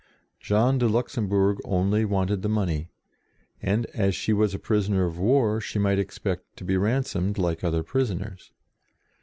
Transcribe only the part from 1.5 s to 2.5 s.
only wanted the